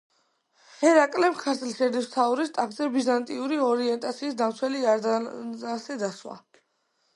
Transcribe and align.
ჰერაკლემ 0.77 1.35
ქართლის 1.41 1.81
ერისმთავრის 1.87 2.49
ტახტზე 2.55 2.89
ბიზანტიური 2.97 3.61
ორიენტაციის 3.67 4.41
დამცველი 4.43 4.85
ადარნასე 4.97 6.03
დასვა. 6.07 6.43